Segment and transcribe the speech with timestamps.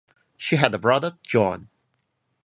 [0.35, 1.69] She had a brother, John.